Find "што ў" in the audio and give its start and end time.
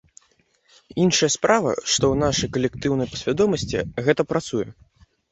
1.91-2.15